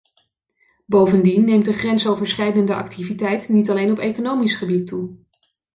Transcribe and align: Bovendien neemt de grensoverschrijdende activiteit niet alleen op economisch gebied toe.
Bovendien 0.85 1.45
neemt 1.45 1.65
de 1.65 1.73
grensoverschrijdende 1.73 2.75
activiteit 2.75 3.49
niet 3.49 3.69
alleen 3.69 3.91
op 3.91 3.97
economisch 3.99 4.53
gebied 4.55 4.87
toe. 4.87 5.09